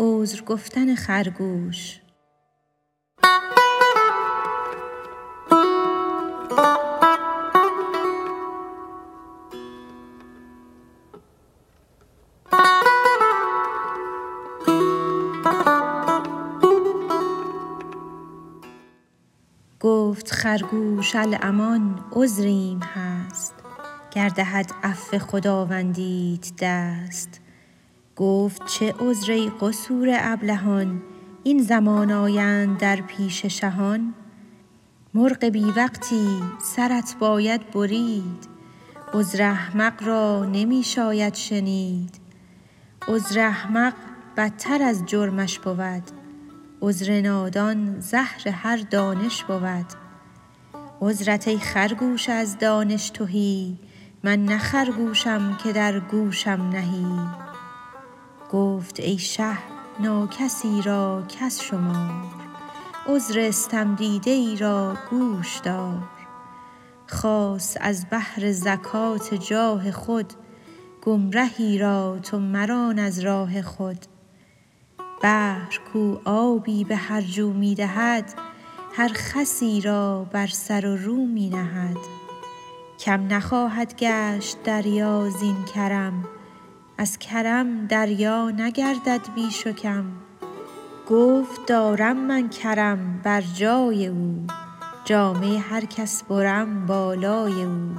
[0.00, 2.00] عذر گفتن خرگوش.
[19.80, 23.54] گفت خرگوش الامان عذریم هست.
[24.10, 27.40] گر دهد عفو خداوندیت دست
[28.18, 31.02] گفت چه عذر ای قصور ابلهان؟
[31.42, 34.14] این زمان آیند در پیش شهان؟
[35.14, 36.26] مرغ بی وقتی
[36.62, 38.48] سرت باید برید
[39.14, 42.20] عذر احمق را نمی شاید شنید.
[43.08, 43.94] عذر احمق
[44.36, 46.02] بتر از جرمش بود
[46.82, 49.86] عذر نادان زهر هر دانش بود.
[51.00, 53.78] عذرت ای خرگوش از دانش تهی
[54.24, 57.47] من نه خرگوشم که در گوشم نهی.
[58.52, 59.58] گفت ای شه
[60.00, 62.24] ناکسی را کس شمار
[63.08, 66.02] عذر استم دیده ای را گوش دار.
[67.08, 70.32] خواست از بهر زکات جاه خود
[71.02, 74.06] گمرهی را تو مران از راه خود.
[75.22, 78.34] بحر کو آبی به هر جو می دهد
[78.92, 81.96] هر خسی را بر سر و رو می نهد.
[82.98, 86.24] کم نخواهد گشت دریا زین کرم
[87.00, 90.04] از کرم دریا نگردد بیش و کم.
[91.08, 94.46] گفت دارم من کرم بر جای او
[95.04, 97.90] جامه هر کس برم بالای او.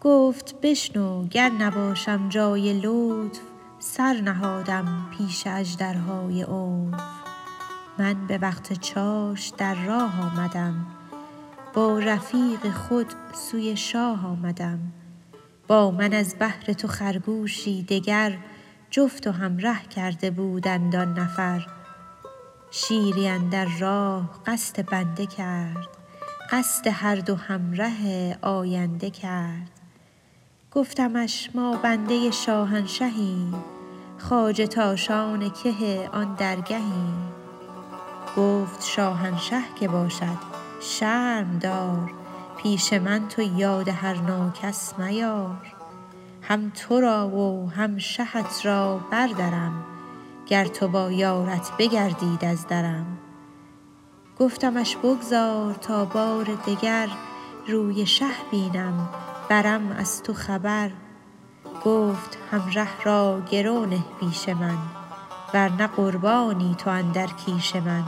[0.00, 3.40] گفت بشنو گر نباشم جای لطف
[3.78, 7.00] سر نهادم پیش اژدرهای عنف
[7.98, 10.86] من به وقت چاش در راه آمدم
[11.74, 14.78] با رفیق خود سوی شاه آمدم.
[15.66, 18.38] با من از بهر تو خرگوشی دگر
[18.90, 21.66] جفت و همره کرده بودند آن نفر.
[22.70, 25.88] شیری اندر راه قصد بنده کرد
[26.50, 27.92] قصد هر دو همره
[28.42, 29.70] آینده کرد.
[30.70, 33.64] گفتمش ما بنده شاهنشهیم
[34.18, 37.32] خواجه تاشان که آن درگهیم
[38.36, 40.38] گفت شاهنشه که باشد
[40.80, 42.23] شرم دار
[42.64, 45.74] پیش من تو یاد هر ناکس میار.
[46.42, 49.84] هم تو را و هم شهت را بردرم
[50.46, 53.06] گر تو با یارت بگردید از درم.
[54.38, 57.08] گفتمش بگذار تا بار دگر
[57.68, 59.08] روی شه بینم
[59.48, 60.90] برم از تو خبر.
[61.84, 64.78] گفت همره را گرو نه پیش من
[65.54, 68.04] ور نه قربانی تو اندر کیش من.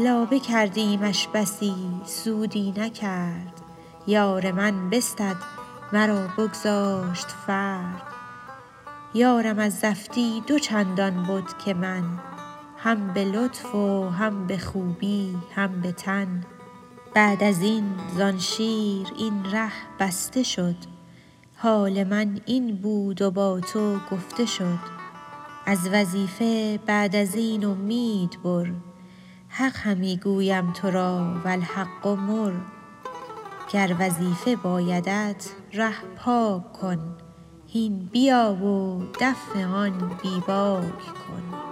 [0.00, 3.60] لابه کردیمش بسی سودی نکرد.
[4.06, 5.36] یار من بستد
[5.92, 8.02] مرا بگذاشت فرد.
[9.14, 12.04] یارم از زفتی دو چندان بد که من.
[12.76, 16.44] هم به لطف و هم به خوبی هم به تن.
[17.14, 17.84] بعد از این
[18.16, 20.76] زان شیر این ره بسته شد.
[21.56, 24.78] حال من این بود و با تو گفته شد.
[25.66, 28.87] از وظیفه بعد از این امید بر.
[29.48, 32.52] حق همی گویم تو را والحق مر.
[33.72, 37.16] گر وظیفه بایدت ره پاک کن
[37.66, 41.67] هین بیا و دفع آن بی باک کن.